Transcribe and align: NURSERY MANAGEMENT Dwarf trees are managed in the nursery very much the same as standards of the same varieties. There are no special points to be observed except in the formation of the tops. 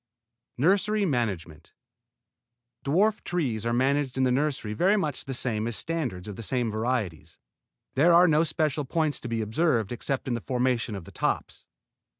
NURSERY 0.57 1.05
MANAGEMENT 1.05 1.73
Dwarf 2.83 3.23
trees 3.23 3.67
are 3.67 3.71
managed 3.71 4.17
in 4.17 4.23
the 4.23 4.31
nursery 4.31 4.73
very 4.73 4.97
much 4.97 5.25
the 5.25 5.33
same 5.35 5.67
as 5.67 5.75
standards 5.75 6.27
of 6.27 6.37
the 6.37 6.41
same 6.41 6.71
varieties. 6.71 7.37
There 7.93 8.11
are 8.15 8.25
no 8.27 8.43
special 8.43 8.83
points 8.83 9.19
to 9.19 9.27
be 9.29 9.41
observed 9.41 9.91
except 9.91 10.27
in 10.27 10.33
the 10.33 10.41
formation 10.41 10.95
of 10.95 11.05
the 11.05 11.11
tops. 11.11 11.67